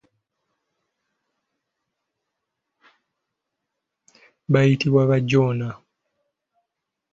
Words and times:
Bayitibwa 4.51 5.01
bajoona. 5.11 5.67